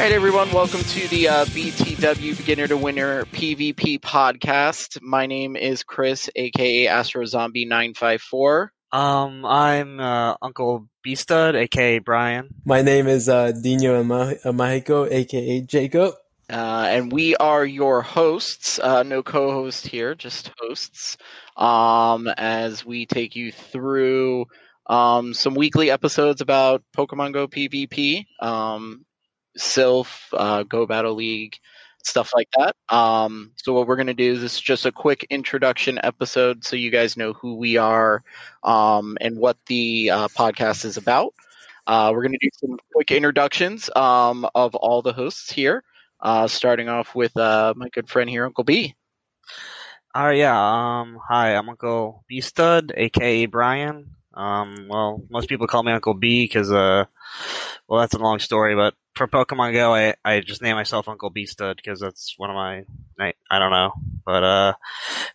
[0.00, 4.98] right, everyone, welcome to the uh, BTW Beginner to Winner PvP podcast.
[5.02, 8.72] My name is Chris, aka Astro Zombie 954.
[8.92, 12.48] Um, I'm uh, Uncle B Stud, aka Brian.
[12.64, 16.14] My name is uh, Dino El Mágico, aka Jacob.
[16.48, 18.78] Uh, and we are your hosts.
[18.78, 21.18] Uh, no co-host here, just hosts.
[21.58, 24.46] Um, as we take you through
[24.86, 29.04] um, some weekly episodes about Pokemon Go PvP, um,
[29.58, 31.56] Silph, uh, Go Battle League,
[32.04, 32.76] stuff like that.
[32.94, 36.90] Um, so what we're going to do is just a quick introduction episode, so you
[36.90, 38.22] guys know who we are
[38.64, 41.34] um, and what the uh, podcast is about.
[41.86, 45.82] Uh, we're going to do some quick introductions um, of all the hosts here.
[46.20, 48.94] Uh, starting off with uh, my good friend here, Uncle B.
[50.14, 51.00] Right, yeah.
[51.00, 54.16] Um, hi, I'm Uncle B Stud, aka Brian.
[54.34, 57.04] Um, well, most people call me Uncle B because, uh,
[57.88, 58.74] well, that's a long story.
[58.74, 62.50] But for Pokemon Go, I, I just named myself Uncle B Stud because that's one
[62.50, 62.84] of my
[63.18, 63.92] I, I don't know.
[64.24, 64.72] But uh,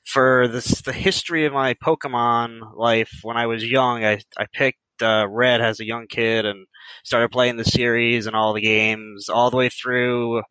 [0.04, 4.80] for this the history of my Pokemon life when I was young, I I picked
[5.02, 6.68] uh, Red as a young kid and
[7.04, 10.42] started playing the series and all the games all the way through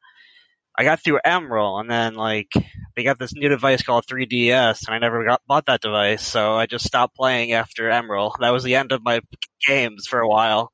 [0.77, 2.53] I got through Emerald, and then like
[2.95, 6.55] they got this new device called 3DS, and I never got bought that device, so
[6.55, 8.37] I just stopped playing after Emerald.
[8.41, 9.21] That was the end of my
[9.67, 10.71] games for a while,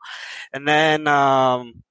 [0.52, 1.82] and then um,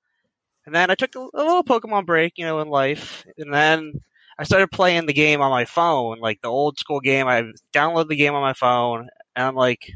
[0.66, 4.02] and then I took a, a little Pokemon break, you know, in life, and then
[4.38, 7.28] I started playing the game on my phone, like the old school game.
[7.28, 9.92] I downloaded the game on my phone, and I'm like,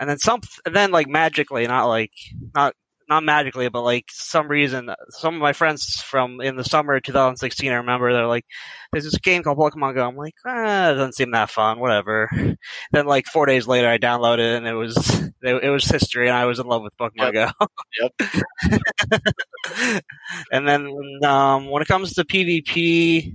[0.00, 2.12] and then some, and then like magically, not like
[2.54, 2.74] not
[3.14, 7.02] not magically, but like some reason, some of my friends from in the summer of
[7.02, 8.46] 2016, I remember they're like,
[8.92, 11.78] "There's this game called Pokemon Go." I'm like, ah, it doesn't seem that fun.
[11.78, 12.30] Whatever.
[12.92, 14.96] Then like four days later, I downloaded it, and it was
[15.42, 17.52] it, it was history, and I was in love with Pokemon yep.
[17.60, 17.66] Go.
[18.00, 20.02] yep.
[20.52, 20.88] and then
[21.24, 23.34] um, when it comes to PvP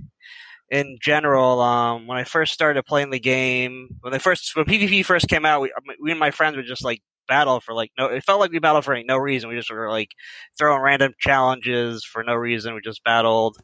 [0.70, 5.04] in general, um, when I first started playing the game, when they first when PvP
[5.04, 8.06] first came out, we, we and my friends would just like battle for like no.
[8.06, 9.48] It felt like we battled for like, no reason.
[9.48, 10.10] We just were like
[10.58, 12.74] throwing random challenges for no reason.
[12.74, 13.56] We just battled,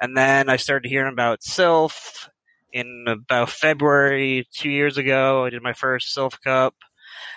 [0.00, 2.28] and then I started hearing about Silph
[2.72, 5.44] in about February two years ago.
[5.44, 6.74] I did my first Silph Cup.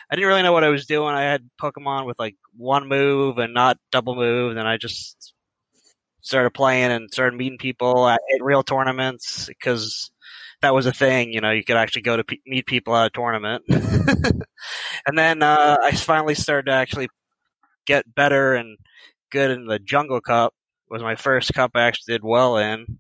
[0.10, 1.14] I didn't really know what I was doing.
[1.14, 5.34] I had Pokemon with like one move and not double move, and I just
[6.22, 10.12] started playing and started meeting people at, at real tournaments because
[10.62, 11.34] that was a thing.
[11.34, 13.64] You know, you could actually go to meet people at a tournament.
[13.70, 17.10] and then uh, I finally started to actually
[17.86, 18.78] get better and
[19.32, 20.54] good in the Jungle Cup.
[20.90, 23.00] It was my first cup I actually did well in.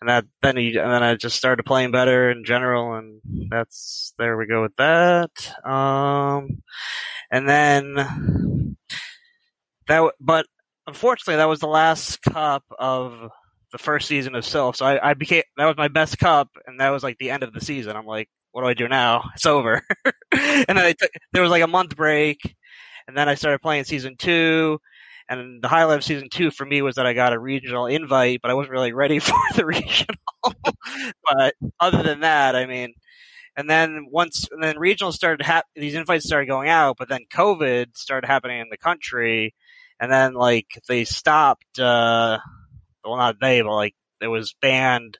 [0.00, 4.12] And that then he, and then I just started playing better in general, and that's
[4.18, 5.30] there we go with that.
[5.66, 6.62] Um,
[7.30, 8.76] and then
[9.88, 10.46] that, but
[10.86, 13.30] unfortunately, that was the last cup of
[13.76, 14.76] the first season of Silph.
[14.76, 17.42] So I, I became that was my best cup, and that was like the end
[17.42, 17.96] of the season.
[17.96, 19.24] I'm like, what do I do now?
[19.34, 19.82] It's over.
[20.32, 22.38] and then I took, there was like a month break,
[23.06, 24.78] and then I started playing season two.
[25.28, 28.40] And the highlight of season two for me was that I got a regional invite,
[28.40, 30.16] but I wasn't really ready for the regional.
[30.42, 32.94] but other than that, I mean,
[33.56, 37.22] and then once, and then regionals started, ha- these invites started going out, but then
[37.32, 39.54] COVID started happening in the country,
[39.98, 42.38] and then like they stopped, uh,
[43.06, 45.18] well, not they, but like it was banned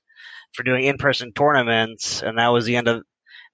[0.55, 3.03] for doing in-person tournaments, and that was the end of.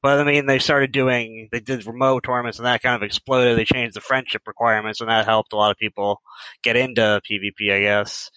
[0.02, 3.56] But I mean, they started doing, they did remote tournaments, and that kind of exploded.
[3.56, 6.20] They changed the friendship requirements, and that helped a lot of people
[6.64, 8.30] get into PvP, I guess.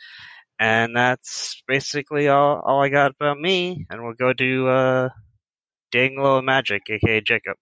[0.60, 3.86] And that's basically all, all I got about me.
[3.90, 5.10] And we'll go to uh,
[5.92, 7.58] Dino El Mágico, aka Jacob.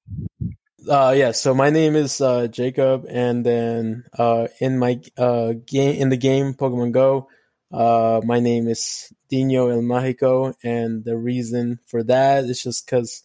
[0.89, 5.95] Uh, yeah, so my name is uh, Jacob, and then uh, in my uh, game
[5.95, 7.29] in the game Pokemon Go,
[7.73, 13.23] uh, my name is Dino El Mágico, and the reason for that is just because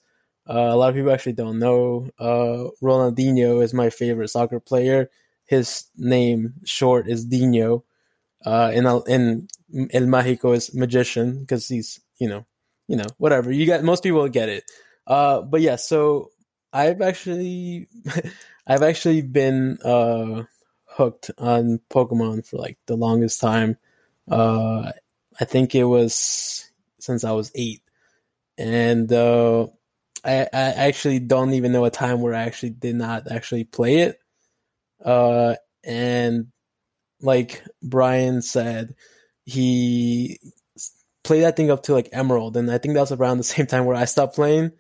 [0.49, 2.09] uh, a lot of people actually don't know.
[2.19, 5.11] Uh, Ronaldinho is my favorite soccer player.
[5.45, 7.85] His name short is Dino,
[8.45, 9.50] uh, and and
[9.93, 12.47] El Mágico is magician because he's you know
[12.87, 13.85] you know whatever you got.
[13.85, 14.65] Most people get it.
[15.06, 16.31] Uh, but yeah, so
[16.73, 17.89] I've actually
[18.67, 20.44] I've actually been uh,
[20.87, 23.77] hooked on Pokemon for like the longest time.
[24.31, 24.93] Uh,
[25.41, 27.83] I think it was since I was eight,
[28.57, 29.69] and uh,
[30.25, 33.99] I, I actually don't even know a time where I actually did not actually play
[33.99, 34.19] it.
[35.05, 35.55] Uh,
[35.85, 36.49] and
[37.21, 38.95] like Brian said,
[39.45, 40.39] he
[41.25, 43.67] played that thing up to like Emerald, and I think that was around the same
[43.67, 44.73] time where I stopped playing,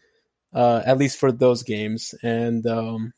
[0.52, 2.14] uh, at least for those games.
[2.22, 3.12] And um,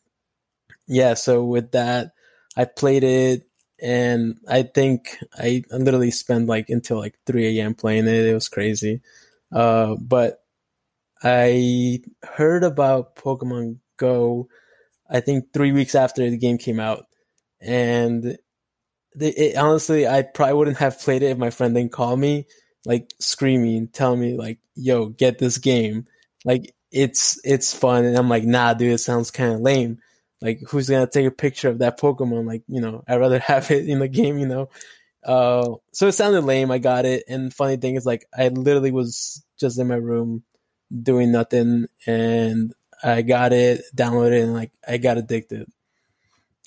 [0.87, 2.13] yeah, so with that,
[2.57, 3.50] I played it
[3.83, 7.75] and I think I literally spent like until like 3 a.m.
[7.75, 8.27] playing it.
[8.27, 9.01] It was crazy.
[9.53, 10.43] Uh, but
[11.23, 14.49] I heard about Pokemon Go,
[15.11, 17.07] I think three weeks after the game came out,
[17.61, 18.39] and
[19.19, 22.47] it, honestly, I probably wouldn't have played it if my friend didn't call me,
[22.87, 26.07] like screaming, telling me like, "Yo, get this game!"
[26.45, 29.99] Like it's it's fun, and I'm like, "Nah, dude, it sounds kind of lame."
[30.41, 32.47] Like, who's gonna take a picture of that Pokemon?
[32.47, 34.69] Like, you know, I'd rather have it in the game, you know.
[35.25, 36.71] Uh, so it sounded lame.
[36.71, 40.45] I got it, and funny thing is, like, I literally was just in my room
[41.03, 45.69] doing nothing, and I got it, downloaded, it, and like I got addicted.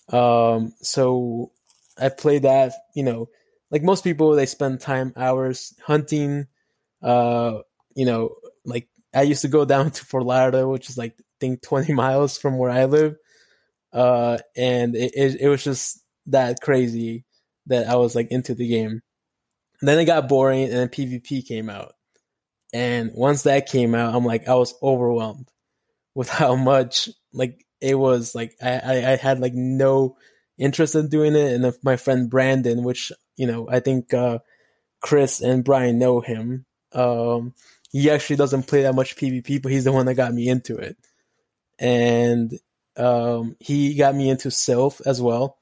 [0.10, 1.52] Um, so
[1.98, 3.30] I played that, you know,
[3.72, 6.48] like most people, they spend time hours hunting.
[7.02, 7.60] Uh,
[7.96, 8.36] you know,
[8.66, 11.94] like I used to go down to Fort Lauderdale, which is like I think 20
[11.94, 13.16] miles from where I live.
[13.94, 17.26] Uh, and it, it, it was just that crazy
[17.68, 19.02] that I was like into the game.
[19.80, 21.94] And then it got boring, and then PvP came out.
[22.74, 25.50] And once that came out, I'm like, I was overwhelmed
[26.16, 28.34] with how much like it was.
[28.34, 30.18] Like I, I, I had like no
[30.58, 31.54] interest in doing it.
[31.54, 34.40] And my friend Brandon, which you know, I think uh,
[35.02, 36.66] Chris and Brian know him.
[36.94, 37.54] Um,
[37.92, 40.78] he actually doesn't play that much PvP, but he's the one that got me into
[40.78, 40.98] it.
[41.80, 42.58] And
[42.98, 45.58] um, he got me into Silph as well.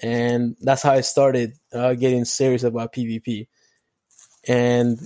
[0.00, 3.48] And that's how I started uh, getting serious about PvP.
[4.46, 4.98] And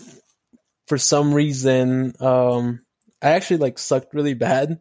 [0.86, 2.80] for some reason, um,
[3.22, 4.78] I actually like sucked really bad,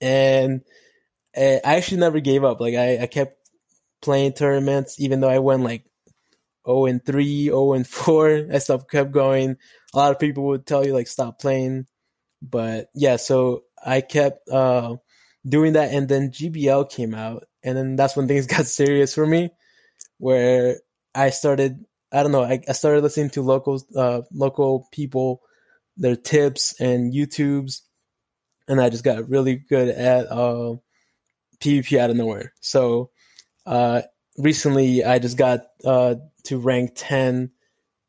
[0.00, 0.62] and
[1.36, 2.60] I actually never gave up.
[2.60, 3.36] Like I, I kept
[4.00, 5.84] playing tournaments, even though I went like
[6.66, 8.48] 0 and 3, 0 and 4.
[8.52, 9.56] I still kept going.
[9.92, 11.86] A lot of people would tell you like stop playing,
[12.40, 13.16] but yeah.
[13.16, 14.96] So I kept uh,
[15.46, 19.26] doing that, and then GBL came out, and then that's when things got serious for
[19.26, 19.50] me,
[20.18, 20.80] where
[21.14, 21.84] I started.
[22.12, 22.44] I don't know.
[22.44, 25.42] I, I started listening to local uh, local people
[25.96, 27.80] their tips and YouTubes,
[28.68, 30.76] and I just got really good at uh,
[31.60, 32.52] PvP out of nowhere.
[32.60, 33.10] So
[33.66, 34.02] uh,
[34.38, 37.50] recently, I just got uh, to rank ten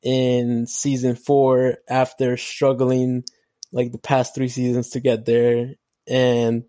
[0.04, 3.24] in season four after struggling
[3.72, 5.74] like the past three seasons to get there,
[6.08, 6.64] and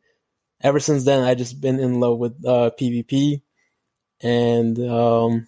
[0.61, 3.43] ever since then, I just been in love with uh, PvP,
[4.23, 5.47] and um,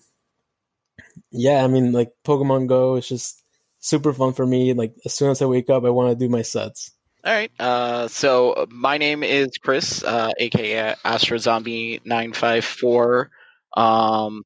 [1.30, 3.42] yeah, I mean like Pokemon Go is just
[3.80, 4.72] super fun for me.
[4.72, 6.92] Like as soon as I wake up, I want to do my sets.
[7.24, 7.50] All right.
[7.58, 13.30] Uh, so my name is Chris, uh, aka Astro Zombie nine five four.
[13.76, 14.44] Um,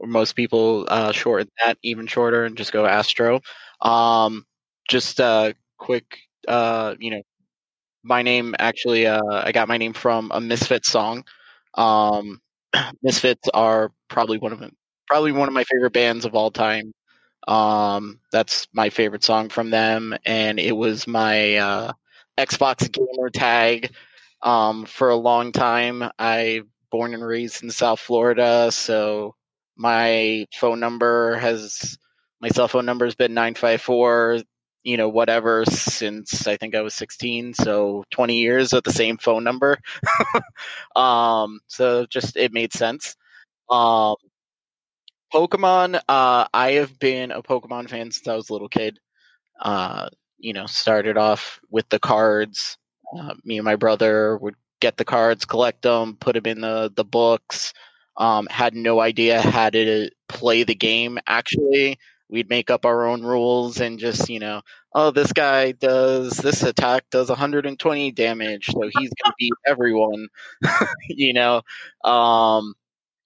[0.00, 3.40] most people uh, shorten that even shorter and just go Astro.
[3.80, 4.44] Um,
[4.88, 7.22] just a quick, uh, you know,
[8.08, 11.24] my name actually, uh, I got my name from a Misfit song.
[11.74, 12.40] Um,
[13.02, 14.62] Misfits are probably one of
[15.06, 16.92] probably one of my favorite bands of all time.
[17.48, 21.92] Um, that's my favorite song from them, and it was my uh,
[22.38, 23.92] Xbox gamer tag
[24.42, 26.04] um, for a long time.
[26.18, 29.34] I born and raised in South Florida, so
[29.76, 31.98] my phone number has
[32.40, 34.40] my cell phone number has been nine five four.
[34.84, 39.18] You know, whatever since I think I was sixteen, so twenty years with the same
[39.18, 39.78] phone number.
[40.96, 43.16] um, so just it made sense.
[43.70, 44.16] Um,
[45.32, 48.98] Pokemon, uh, I have been a Pokemon fan since I was a little kid.
[49.60, 50.08] Uh,
[50.38, 52.78] you know, started off with the cards.
[53.18, 56.92] Uh, me and my brother would get the cards, collect them, put them in the
[56.94, 57.72] the books.
[58.16, 61.18] Um, had no idea how to play the game.
[61.26, 61.98] Actually,
[62.30, 64.62] we'd make up our own rules and just you know,
[64.94, 70.28] oh, this guy does this attack does 120 damage, so he's gonna beat everyone.
[71.08, 71.62] you know,
[72.04, 72.74] um,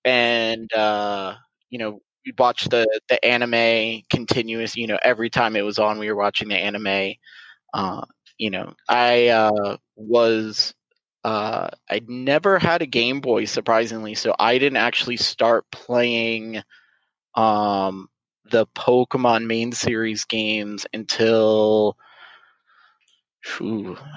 [0.04, 1.34] and uh,
[1.70, 4.76] you know, we'd watch the the anime continuous.
[4.76, 7.14] You know, every time it was on, we were watching the anime.
[7.74, 8.04] Uh,
[8.38, 10.74] you know, I uh, was
[11.24, 16.62] uh, I never had a Game Boy, surprisingly, so I didn't actually start playing
[17.34, 18.08] um,
[18.50, 21.96] the Pokemon main series games until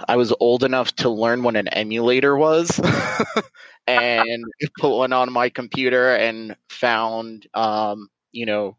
[0.07, 2.79] I was old enough to learn what an emulator was.
[3.87, 4.43] and
[4.79, 8.77] put one on my computer and found um, you know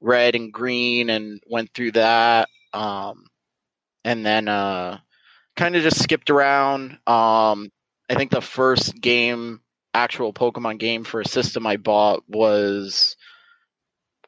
[0.00, 3.24] red and green and went through that um,
[4.04, 4.98] and then uh,
[5.56, 7.70] kind of just skipped around um,
[8.10, 9.60] i think the first game
[9.94, 13.16] actual pokemon game for a system i bought was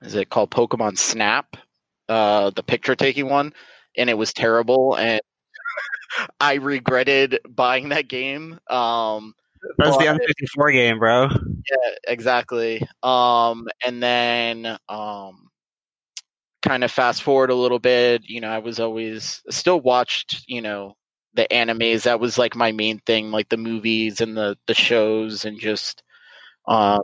[0.03, 1.57] is it called pokemon snap
[2.09, 3.53] uh, the picture taking one
[3.97, 5.21] and it was terrible and
[6.41, 9.35] i regretted buying that game um,
[9.79, 10.21] That's the But-
[10.59, 11.29] N64 game, bro.
[11.29, 12.83] Yeah, exactly.
[13.03, 15.51] Um, and then um,
[16.63, 18.23] kind of fast forward a little bit.
[18.25, 20.45] You know, I was always still watched.
[20.49, 20.97] You know,
[21.35, 22.05] the animes.
[22.05, 26.03] That was like my main thing, like the movies and the the shows, and just
[26.67, 27.01] uh,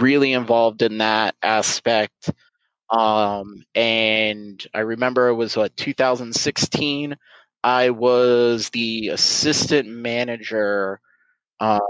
[0.00, 2.30] really involved in that aspect.
[2.90, 7.16] Um, and I remember it was what 2016.
[7.64, 11.00] I was the assistant manager.
[11.60, 11.80] Um,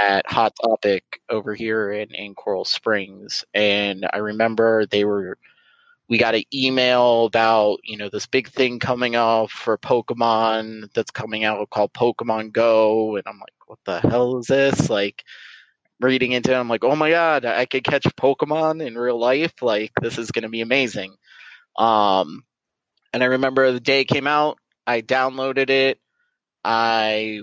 [0.00, 3.44] at Hot Topic over here in, in Coral Springs.
[3.54, 5.38] And I remember they were,
[6.08, 11.10] we got an email about, you know, this big thing coming up for Pokemon that's
[11.10, 13.16] coming out called Pokemon Go.
[13.16, 14.90] And I'm like, what the hell is this?
[14.90, 15.24] Like,
[16.02, 19.54] reading into it, I'm like, oh my God, I could catch Pokemon in real life.
[19.62, 21.14] Like, this is going to be amazing.
[21.76, 22.44] Um,
[23.12, 25.98] and I remember the day it came out, I downloaded it.
[26.64, 27.40] I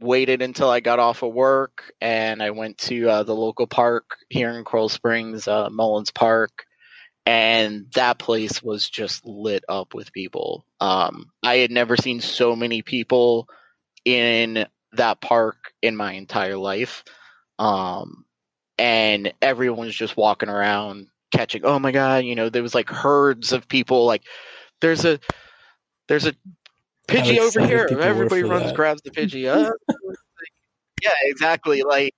[0.00, 4.16] waited until I got off of work and I went to uh, the local park
[4.28, 6.64] here in Coral Springs, uh, Mullins Park,
[7.26, 10.64] and that place was just lit up with people.
[10.80, 13.48] Um, I had never seen so many people
[14.04, 17.04] in that park in my entire life.
[17.58, 18.24] Um,
[18.78, 23.52] and everyone's just walking around catching, oh my God, you know, there was like herds
[23.52, 24.06] of people.
[24.06, 24.22] Like,
[24.80, 25.18] there's a,
[26.06, 26.34] there's a
[27.08, 27.88] Pidgey over here.
[28.00, 28.76] Everybody runs, that.
[28.76, 29.48] grabs the Pidgey.
[29.48, 29.72] Uh,
[31.02, 31.82] yeah, exactly.
[31.82, 32.14] Like,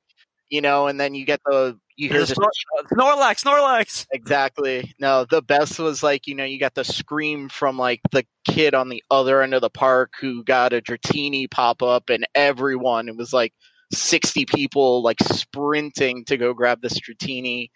[0.50, 4.06] you know, and then you get the you hear There's this Snor- Snorlax, Snorlax.
[4.12, 4.92] exactly.
[4.98, 8.74] No, the best was like you know you got the scream from like the kid
[8.74, 13.08] on the other end of the park who got a Dratini pop up, and everyone
[13.08, 13.52] it was like
[13.92, 17.68] sixty people like sprinting to go grab the Dratini.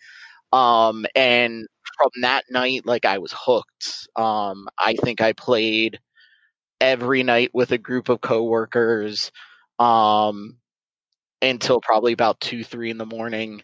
[0.53, 1.67] Um, and
[1.99, 4.09] from that night, like I was hooked.
[4.17, 6.01] Um, I think I played
[6.81, 9.33] every night with a group of coworkers.
[9.79, 10.59] Um,
[11.43, 13.63] until probably about two, three in the morning.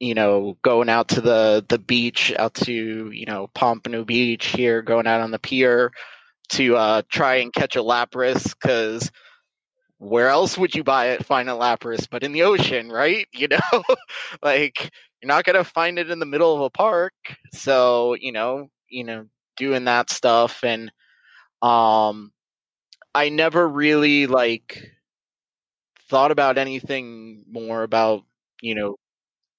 [0.00, 4.82] You know, going out to the the beach, out to you know Pompano Beach here,
[4.82, 5.92] going out on the pier
[6.50, 9.10] to uh, try and catch a lapras because
[9.98, 13.26] where else would you buy it, find a lapras, but in the ocean, right?
[13.34, 13.82] You know,
[14.42, 14.90] like
[15.22, 17.14] you're not gonna find it in the middle of a park.
[17.52, 20.90] So you know, you know, doing that stuff and
[21.62, 22.32] um,
[23.14, 24.90] I never really like
[26.08, 28.22] thought about anything more about
[28.60, 28.96] you know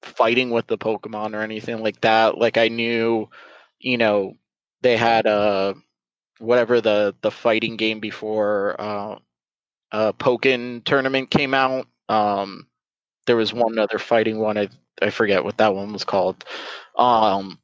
[0.04, 3.28] fighting with the pokemon or anything like that like i knew
[3.80, 4.34] you know
[4.82, 5.76] they had a
[6.40, 9.16] whatever the the fighting game before uh
[9.92, 12.68] uh pokken tournament came out um
[13.28, 14.68] there was one other fighting one i
[15.02, 16.44] i forget what that one was called
[16.98, 17.60] um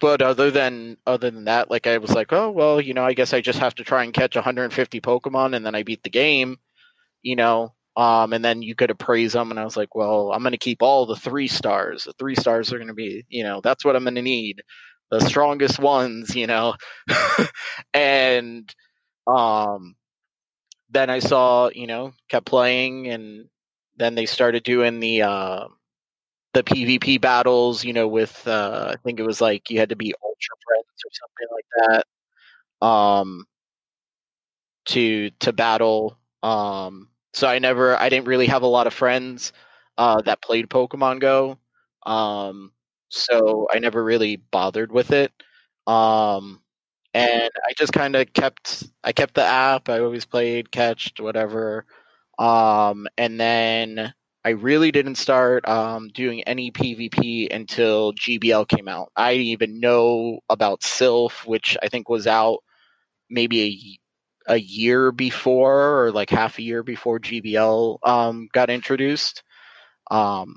[0.00, 3.12] but other than other than that like i was like oh well you know i
[3.12, 6.10] guess i just have to try and catch 150 pokemon and then i beat the
[6.10, 6.56] game
[7.22, 9.50] you know um, and then you could appraise them.
[9.50, 12.04] And I was like, well, I'm going to keep all the three stars.
[12.04, 14.62] The three stars are going to be, you know, that's what I'm going to need.
[15.10, 16.74] The strongest ones, you know.
[17.94, 18.74] and
[19.26, 19.94] um,
[20.92, 23.48] then I saw, you know, kept playing, and
[23.96, 25.68] then they started doing the uh,
[26.54, 29.96] the PvP battles, you know, with uh, I think it was like you had to
[29.96, 32.02] be ultra friends or something like
[32.82, 32.86] that.
[32.86, 33.46] Um,
[34.86, 36.18] to to battle.
[36.42, 39.52] Um, so I never, I didn't really have a lot of friends
[39.98, 41.58] uh, that played Pokemon Go.
[42.04, 42.72] Um,
[43.08, 45.32] so I never really bothered with it.
[45.86, 46.61] Um,
[47.14, 49.88] and I just kind of kept, I kept the app.
[49.88, 51.84] I always played, catched, whatever.
[52.38, 54.14] Um, and then
[54.44, 59.12] I really didn't start um, doing any PvP until GBL came out.
[59.16, 62.58] I didn't even know about Silph, which I think was out
[63.30, 63.98] maybe a
[64.54, 69.44] a year before or like half a year before GBL um, got introduced.
[70.10, 70.56] Um,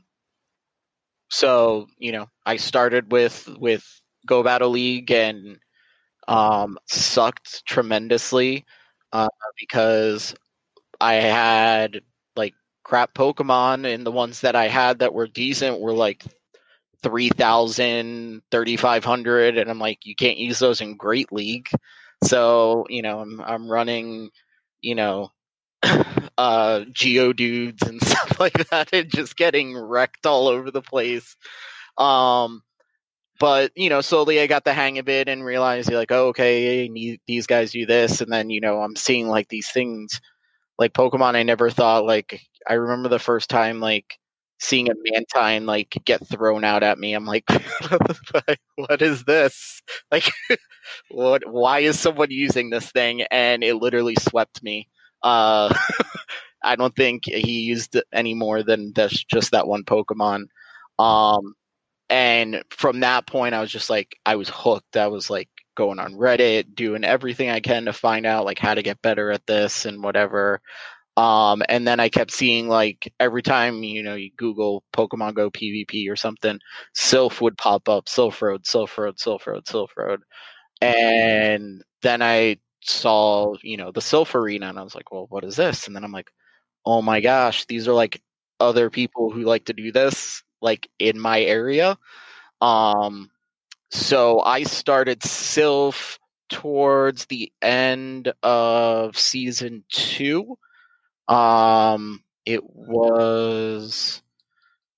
[1.30, 3.84] so you know, I started with with
[4.26, 5.60] Go Battle League and
[6.28, 8.66] um, sucked tremendously
[9.14, 9.30] uh,
[9.60, 10.36] because
[11.02, 12.02] I had
[12.36, 12.54] like
[12.84, 16.24] crap Pokemon, and the ones that I had that were decent were like
[17.04, 21.70] 3,000, 3,500, and I'm like, you can't use those in Great League.
[22.24, 24.30] So, you know, I'm I'm running,
[24.82, 25.32] you know,
[25.84, 31.36] uh geodudes and stuff like that and just getting wrecked all over the place.
[31.98, 32.64] Um
[33.40, 36.90] but you know, slowly I got the hang of it and realized like, oh, okay,
[37.28, 40.20] these guys do this, and then you know, I'm seeing like these things,
[40.80, 41.36] like Pokemon.
[41.36, 44.18] I never thought like I remember the first time like
[44.60, 47.14] seeing a Mantine like get thrown out at me.
[47.14, 47.46] I'm like,
[48.76, 49.82] what is this?
[50.12, 50.30] Like,
[51.10, 51.44] what?
[51.50, 53.24] Why is someone using this thing?
[53.32, 54.88] And it literally swept me.
[55.24, 55.74] Uh,
[56.64, 60.46] I don't think he used any more than that's just that one Pokemon.
[60.98, 61.54] Um,
[62.10, 64.98] and from that point, I was just like, I was hooked.
[64.98, 68.74] I was like going on Reddit, doing everything I can to find out like how
[68.76, 70.62] to get better at this and whatever.
[71.18, 75.50] Um, and then I kept seeing like every time you know you Google Pokemon Go
[75.52, 76.60] PvP or something,
[76.96, 80.22] Silph would pop up, Silph Road, Silph Road, Silph Road, Silph Road,
[80.82, 85.46] and then I saw you know the Silph Arena, and I was like, well, what
[85.46, 85.88] is this?
[85.88, 86.30] And then I'm like,
[86.86, 88.22] oh my gosh, these are like
[88.62, 91.98] other people who like to do this like in my area.
[92.60, 93.32] Um,
[93.92, 96.20] so I started Silph
[96.50, 100.58] towards the end of season two
[101.28, 104.22] um, it was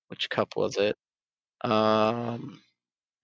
[0.09, 0.97] which cup was it?
[1.61, 2.61] Um,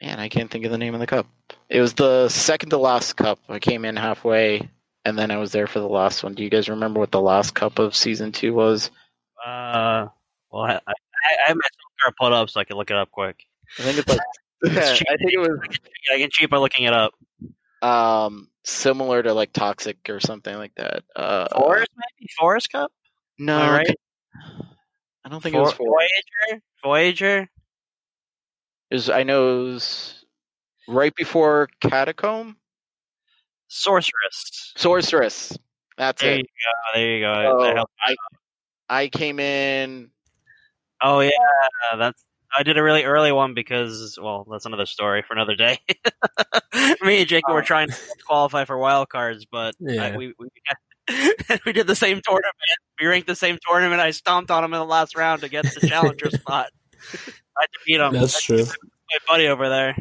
[0.01, 1.27] man, I can't think of the name of the cup.
[1.69, 3.39] It was the second to last cup.
[3.49, 4.69] I came in halfway,
[5.05, 6.33] and then I was there for the last one.
[6.33, 8.91] Do you guys remember what the last cup of season two was?
[9.45, 10.07] Uh,
[10.51, 11.57] well, I, I, I have
[12.05, 13.43] my card up so I can look it up quick.
[13.79, 14.19] I think it's like.
[14.65, 15.49] I think it was.
[16.13, 17.13] I can cheat by looking it up.
[17.81, 21.03] Um, similar to like Toxic or something like that.
[21.15, 22.91] Uh, Forest, maybe Forest Cup.
[23.37, 23.95] No, All right.
[25.25, 25.87] I don't think it was For- four.
[26.49, 26.61] Voyager.
[26.83, 27.49] Voyager.
[28.91, 30.23] Is I know it was
[30.87, 32.55] right before Catacomb.
[33.67, 34.73] Sorcerous.
[34.77, 35.57] Sorcerous.
[35.97, 36.37] That's There it.
[36.37, 36.99] you go.
[36.99, 37.57] There you go.
[37.59, 37.93] So, That helped.
[38.01, 38.15] I,
[38.89, 40.09] I came in.
[41.03, 41.29] Oh yeah,
[41.97, 42.25] that's.
[42.55, 45.79] I did a really early one because, well, that's another story for another day.
[47.01, 47.65] Me and Jacob were Oh.
[47.65, 47.95] trying to
[48.27, 50.49] qualify for wild cards, but I- we we,
[51.65, 52.53] we did the same tournament.
[53.01, 54.01] We ranked the same tournament.
[54.01, 56.67] I stomped on him in the last round to get the challenger spot.
[57.13, 57.17] I
[57.61, 58.13] had to beat him.
[58.13, 58.63] That's true.
[58.65, 59.95] My buddy over there.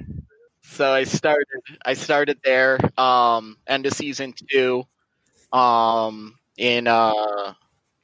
[0.64, 1.46] So I started.
[1.84, 2.78] I started there.
[3.00, 4.84] Um, end of season two.
[5.52, 7.54] Um, in uh,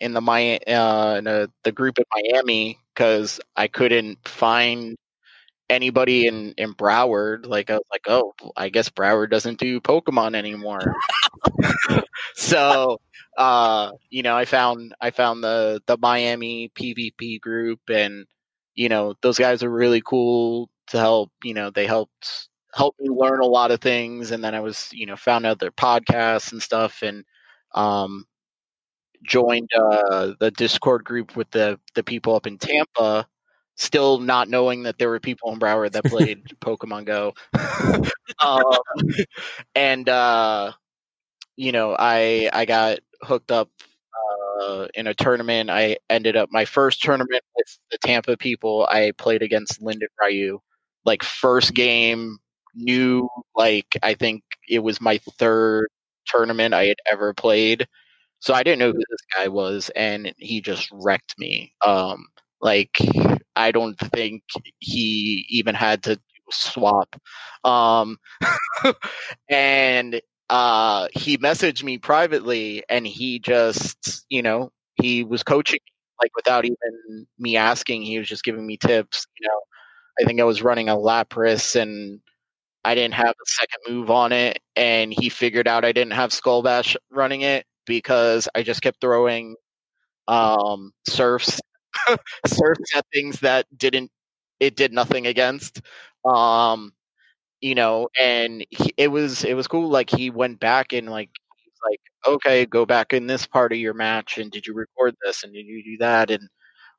[0.01, 4.97] in the my uh, in uh the group in Miami because I couldn't find
[5.71, 7.47] anybody in in Broward.
[7.47, 10.81] Like I was like, oh, I guess Broward doesn't do Pokemon anymore.
[12.35, 12.99] so
[13.37, 18.27] uh you know i found i found the the miami pvp group and
[18.75, 23.09] you know those guys are really cool to help you know they helped help me
[23.09, 26.51] learn a lot of things and then i was you know found out their podcasts
[26.51, 27.25] and stuff and
[27.75, 28.25] um
[29.25, 33.27] joined uh the discord group with the the people up in tampa
[33.77, 37.33] still not knowing that there were people in broward that played pokemon go
[38.45, 38.63] um,
[39.75, 40.73] and uh
[41.57, 43.71] you know, I I got hooked up
[44.63, 45.71] uh, in a tournament.
[45.71, 48.87] I ended up my first tournament with the Tampa people.
[48.91, 50.61] I played against Lyndon Ryu,
[51.05, 52.39] like first game.
[52.75, 55.89] New like I think it was my third
[56.27, 57.89] tournament I had ever played,
[58.41, 61.73] so I didn't know who this guy was, and he just wrecked me.
[61.85, 62.27] Um,
[62.61, 62.97] like
[63.57, 64.43] I don't think
[64.79, 66.21] he even had to
[66.51, 67.15] swap.
[67.65, 68.19] Um,
[69.49, 70.21] and
[70.51, 75.79] uh he messaged me privately and he just you know he was coaching
[76.23, 79.61] like without even me asking he was just giving me tips you know
[80.21, 82.21] i think i was running a lapras and
[82.85, 86.33] i didn't have a second move on it and he figured out i didn't have
[86.33, 89.57] skull bash running it because i just kept throwing
[90.29, 91.61] um surfs
[92.47, 94.11] surfs at things that didn't
[94.61, 95.81] it did nothing against
[96.25, 96.93] um
[97.61, 101.31] you know and he, it was it was cool like he went back and like
[101.57, 105.15] he's like okay go back in this part of your match and did you record
[105.25, 106.31] this and did you do that?
[106.31, 106.49] And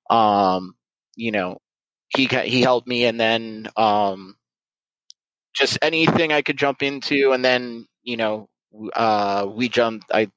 [0.09, 0.75] um
[1.15, 1.59] you know
[2.15, 4.35] he he helped me and then um
[5.53, 8.47] just anything i could jump into and then you know
[8.95, 10.27] uh we jumped i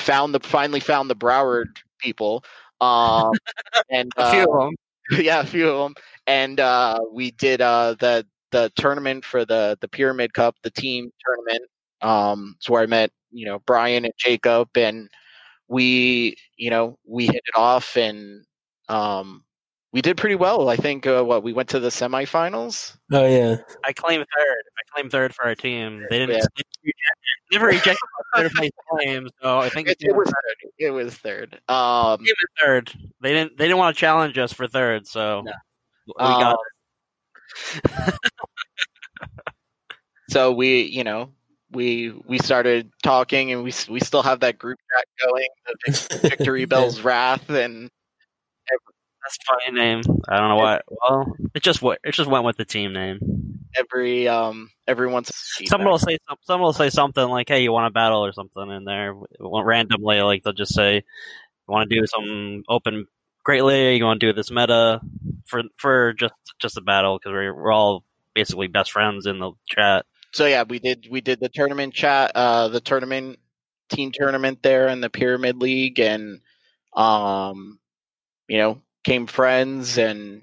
[0.00, 1.66] found the finally found the broward
[1.98, 2.44] people
[2.80, 3.32] um
[3.90, 4.74] and A few uh, of them.
[5.24, 5.94] yeah, a few of them.
[6.26, 11.10] And uh, we did uh, the the tournament for the the Pyramid Cup, the team
[11.24, 11.68] tournament.
[12.02, 15.08] Um, it's where I met you know Brian and Jacob, and
[15.68, 18.44] we you know we hit it off, and
[18.88, 19.44] um,
[19.92, 20.68] we did pretty well.
[20.68, 22.96] I think uh, what we went to the semifinals.
[23.12, 23.56] Oh yeah.
[23.84, 24.62] I claim third.
[24.78, 26.04] I claim third for our team.
[26.10, 26.44] They didn't Yeah.
[26.56, 27.18] they reject-
[27.52, 27.98] never rejected
[28.34, 30.70] my third place claim, so I think It, it was third.
[30.78, 31.60] It was third.
[31.68, 32.92] Um, Team is third.
[33.20, 33.58] They didn't.
[33.58, 35.52] They didn't want to challenge us for third, so No.
[36.06, 36.56] we got.
[38.06, 38.12] um,
[40.30, 41.32] so we you know
[41.72, 45.48] we we started talking and we we still have that group chat going
[45.86, 47.90] the victory bells wrath and
[49.22, 50.00] That's a funny name.
[50.28, 50.80] I don't know why.
[50.88, 53.18] Well, it just it just went with the team name.
[53.76, 55.30] every um every once
[55.66, 58.32] Someone will say some, someone will say something like, "Hey, you want a battle or
[58.32, 60.22] something?" in there randomly.
[60.22, 61.02] Like they'll just say, You
[61.68, 63.06] want to do some open
[63.44, 63.98] Great League?
[63.98, 65.00] You want to do this meta
[65.46, 68.04] for for just just a battle because we're we're all
[68.34, 70.06] basically best friends in the chat.
[70.32, 73.38] So yeah, we did we did the tournament chat, uh, the tournament
[73.90, 76.40] team tournament there in the Pyramid League, and
[76.94, 77.78] um,
[78.48, 80.42] you know, came friends, and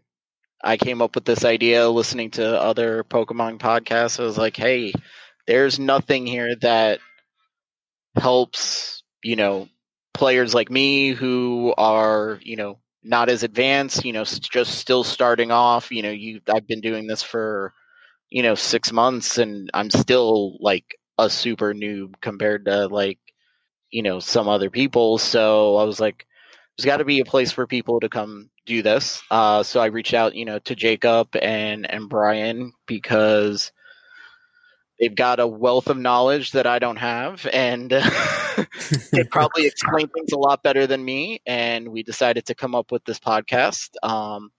[0.63, 4.19] I came up with this idea listening to other Pokemon podcasts.
[4.19, 4.93] I was like, hey,
[5.47, 6.99] there's nothing here that
[8.15, 9.67] helps, you know,
[10.13, 15.51] players like me who are, you know, not as advanced, you know, just still starting
[15.51, 15.91] off.
[15.91, 17.73] You know, you I've been doing this for,
[18.31, 23.19] you know, six months, and I'm still like a super noob compared to like,
[23.91, 25.19] you know, some other people.
[25.19, 26.26] So I was like,
[26.77, 29.21] there's got to be a place for people to come do this.
[29.31, 33.71] Uh, so I reached out, you know, to Jacob and and Brian because
[34.99, 37.89] they've got a wealth of knowledge that I don't have, and
[39.11, 41.41] they probably explain things a lot better than me.
[41.47, 43.89] And we decided to come up with this podcast.
[44.03, 44.51] Um,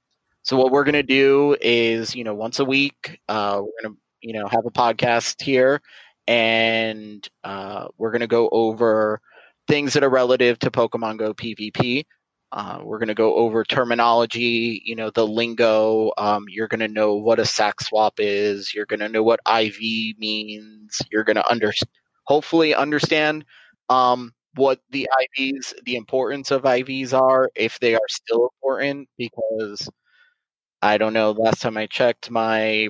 [0.43, 4.33] so what we're gonna do is, you know, once a week, uh, we're gonna, you
[4.33, 5.83] know, have a podcast here,
[6.27, 9.21] and uh, we're gonna go over
[9.69, 12.05] things that are relative to Pokemon Go PvP.
[12.51, 16.11] Uh, we're going to go over terminology, you know, the lingo.
[16.17, 18.73] Um, you're going to know what a sac swap is.
[18.75, 19.79] You're going to know what IV
[20.19, 20.99] means.
[21.13, 21.73] You're going to under,
[22.25, 23.45] hopefully understand
[23.91, 25.07] um, what the
[25.39, 29.89] IVs, the importance of IVs are, if they are still important, because
[30.83, 31.33] I don't know.
[31.33, 32.89] Last time I checked, my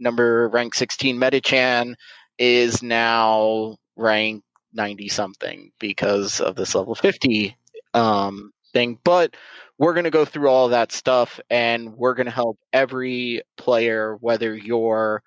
[0.00, 1.94] number rank 16 Medicham
[2.38, 7.56] is now ranked 90 something because of this level 50
[7.94, 8.98] um, thing.
[9.04, 9.36] But
[9.78, 14.16] we're going to go through all that stuff and we're going to help every player,
[14.20, 15.22] whether you're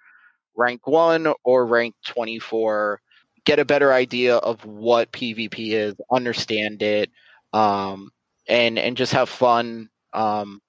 [0.56, 3.02] rank one or rank 24,
[3.44, 7.12] get a better idea of what PvP is, understand it,
[7.54, 8.10] um,
[8.48, 10.62] and, and just have fun um,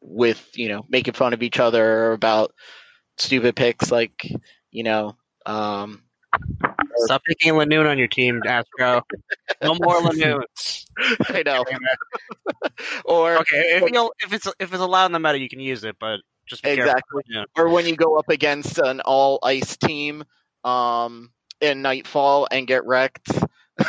[0.00, 2.52] with, you know, making fun of each other about
[3.16, 4.30] stupid picks like,
[4.70, 6.02] you know, um,
[7.04, 9.02] Stop picking Lanoon on your team, Astro.
[9.62, 10.84] No more Lanoons.
[11.28, 11.64] I know.
[13.04, 15.84] or Okay, if you if it's if it's allowed in the meta, you can use
[15.84, 17.22] it, but just be Exactly.
[17.32, 17.50] careful.
[17.56, 20.24] or when you go up against an all ice team
[20.64, 23.30] um, in Nightfall and get wrecked.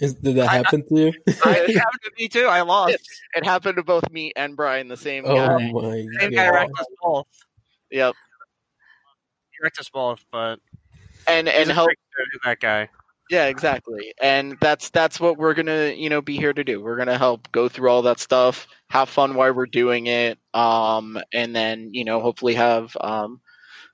[0.00, 1.12] Is, did that I- happen to you?
[1.44, 2.44] I, it happened to me too.
[2.46, 2.98] I lost.
[3.34, 5.70] it happened to both me and Brian, the same oh guy.
[5.72, 7.26] my Same guy wrecked us both.
[7.90, 8.14] Yep.
[9.50, 10.58] He wrecked us both, but
[11.32, 11.90] And and help.
[12.44, 12.88] that guy.
[13.30, 14.12] Yeah, exactly.
[14.20, 16.80] And that's that's what we're gonna you know be here to do.
[16.82, 21.18] We're gonna help go through all that stuff, have fun while we're doing it, um,
[21.32, 23.40] and then you know hopefully have um,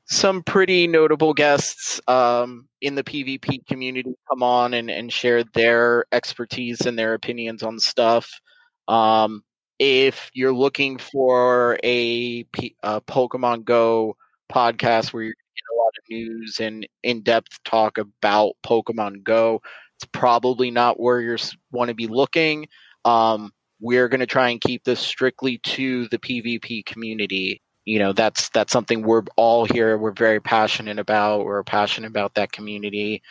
[0.06, 6.06] some pretty notable guests um, in the PvP community come on and, and share their
[6.12, 8.40] expertise and their opinions on stuff.
[8.88, 9.42] Um,
[9.78, 14.16] if you're looking for a, P- a Pokemon Go
[14.50, 19.60] podcast where you're getting a lot of news and in-depth talk about Pokemon Go,
[19.96, 21.36] it's probably not where you
[21.72, 22.68] want to be looking.
[23.04, 27.60] Um, we're going to try and keep this strictly to the PvP community.
[27.84, 29.96] You know, that's that's something we're all here.
[29.96, 31.44] We're very passionate about.
[31.44, 33.22] We're passionate about that community.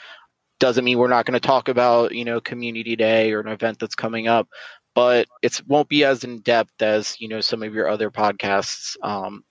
[0.60, 3.80] Doesn't mean we're not going to talk about you know community day or an event
[3.80, 4.48] that's coming up,
[4.96, 8.96] but it won't be as in depth as you know some of your other podcasts.
[9.04, 9.44] Um,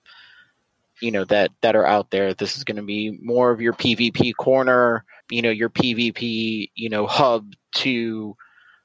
[1.01, 2.35] you know that that are out there.
[2.35, 5.05] This is going to be more of your PvP corner.
[5.31, 8.37] You know, your PvP you know hub to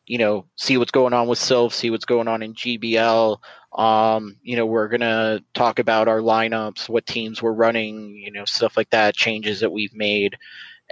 [0.06, 3.38] you know see what's going on with Silph, see what's going on in GBL.
[3.74, 8.46] Um, you know, we're gonna talk about our lineups, what teams we're running, you know,
[8.46, 10.38] stuff like that, changes that we've made,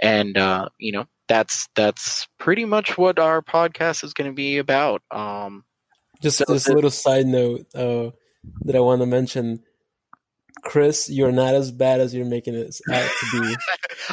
[0.00, 4.58] and uh, you know, that's that's pretty much what our podcast is going to be
[4.58, 5.00] about.
[5.12, 5.64] Um,
[6.20, 8.10] Just So this little side note uh,
[8.62, 9.62] that I want to mention.
[10.62, 13.48] Chris, you're not as bad as you're making it out to be.
[13.48, 13.56] In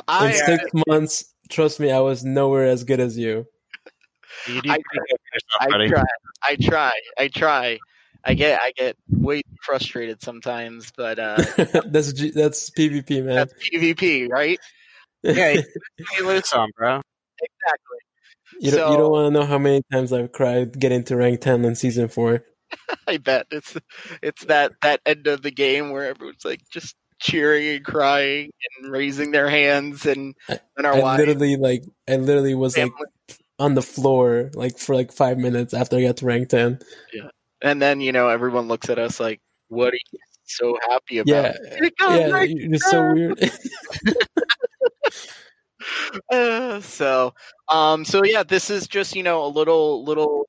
[0.07, 3.45] I six months, trust me, I was nowhere as good as you.
[4.47, 6.03] You do I- pretty good for yourself, I try,
[6.43, 7.79] I try, I try.
[8.25, 11.38] I get I get way frustrated sometimes, but uh,
[11.86, 13.36] that's G- that's PvP, man.
[13.36, 14.60] that's PvP, right?
[15.23, 15.63] Yeah, you,
[16.17, 17.01] you lose some, bro.
[17.41, 17.97] Exactly.
[18.60, 21.15] you don't you so- don't want to know how many times I've cried getting to
[21.15, 22.43] rank ten in season four.
[23.08, 23.77] I bet it's
[24.21, 28.91] it's that that end of the game where everyone's like just cheering and crying and
[28.91, 31.19] raising their hands and and our I wives.
[31.19, 32.91] literally like I literally was like
[33.60, 36.80] on the floor like for like five minutes after I got to rank ten.
[37.62, 41.27] and then you know everyone looks at us like, "What are you so happy about?"
[41.27, 43.51] Yeah, It yeah, right you're so weird.
[46.32, 47.34] Uh, so,
[47.69, 50.47] um, so yeah, this is just you know a little little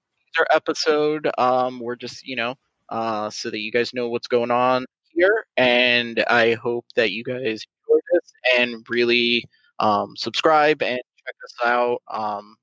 [0.53, 1.31] episode.
[1.39, 2.55] Um, we're just you know
[2.91, 7.25] uh, so that you guys know what's going on here, and I hope that you
[7.25, 9.45] guys enjoy this and really
[9.81, 12.03] um, subscribe and check us out.
[12.09, 12.57] Um,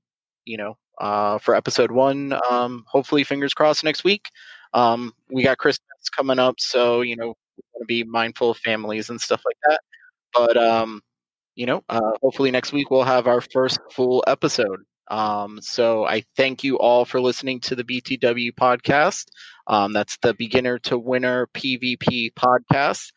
[0.45, 2.37] you know, uh, for episode one.
[2.49, 4.29] Um, hopefully, fingers crossed next week.
[4.73, 7.33] Um, we got Christmas coming up, so you know,
[7.79, 9.81] to be mindful of families and stuff like that.
[10.33, 11.01] But um,
[11.55, 14.79] you know, uh, hopefully next week we'll have our first full episode.
[15.07, 19.25] Um, so I thank you all for listening to the BTW podcast.
[19.67, 23.11] Um, that's the beginner to winner PvP podcast.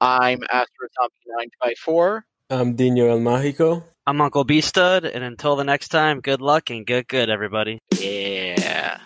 [0.00, 2.24] I'm Astro Zombie 954.
[2.50, 3.84] I'm Dino El Mágico.
[4.06, 7.78] I'm Uncle B Stud, and until the next time, good luck and good good, everybody.
[7.98, 9.00] Yeah.